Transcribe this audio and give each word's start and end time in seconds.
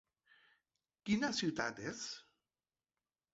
Quina 1.09 1.29
ciutat 1.41 1.83
és? 1.93 2.01